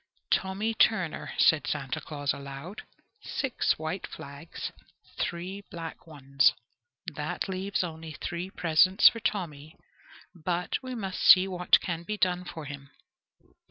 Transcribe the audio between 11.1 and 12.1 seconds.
see what can